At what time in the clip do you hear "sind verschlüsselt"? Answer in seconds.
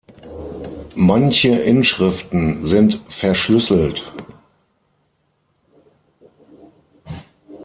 2.65-4.01